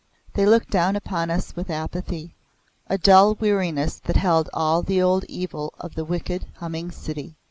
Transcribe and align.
They 0.33 0.47
looked 0.47 0.71
down 0.71 0.97
on 1.11 1.29
us 1.29 1.55
with 1.55 1.69
apathy, 1.69 2.33
a 2.87 2.97
dull 2.97 3.35
weariness 3.35 3.99
that 3.99 4.15
held 4.15 4.49
all 4.51 4.81
the 4.81 4.99
old 4.99 5.25
evil 5.25 5.75
of 5.79 5.93
the 5.93 6.03
wicked 6.05 6.47
humming 6.55 6.89
city. 6.91 7.35